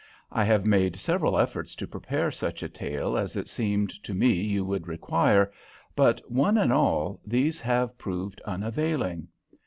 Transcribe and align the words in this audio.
I 0.31 0.43
have 0.45 0.65
made 0.65 0.95
several 0.95 1.37
efforts 1.37 1.75
to 1.75 1.85
prepare 1.85 2.31
such 2.31 2.63
a 2.63 2.69
tale 2.69 3.15
as 3.15 3.35
it 3.35 3.47
seemed 3.47 3.91
to 4.03 4.15
me 4.15 4.31
you 4.33 4.65
would 4.65 4.87
require, 4.87 5.53
but, 5.95 6.19
one 6.27 6.57
and 6.57 6.73
all, 6.73 7.21
these 7.23 7.59
have 7.59 7.95
proved 7.99 8.41
unavailing. 8.43 9.27